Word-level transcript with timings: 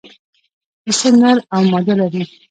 پسه 0.83 1.09
نر 1.21 1.37
او 1.53 1.61
ماده 1.71 1.93
لري. 1.99 2.23